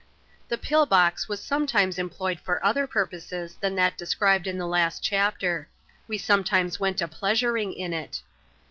^N 0.49 0.57
;¥ 0.49 0.57
Thc 0.57 0.63
Pill 0.63 0.85
Box 0.87 1.29
was 1.29 1.43
sometimes 1.43 1.99
employed 1.99 2.39
for 2.39 2.65
other 2.65 2.87
purposes 2.87 3.53
thin 3.61 3.75
that 3.75 3.99
described 3.99 4.47
in 4.47 4.57
the 4.57 4.65
last 4.65 5.03
chapter. 5.03 5.67
AVe 6.09 6.17
sometimes 6.17 6.79
went 6.79 7.07
&*pleasuring 7.11 7.71
in 7.71 7.93
it. 7.93 8.21